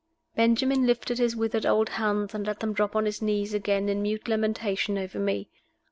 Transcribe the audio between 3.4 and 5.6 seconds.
again in mute lamentation over me.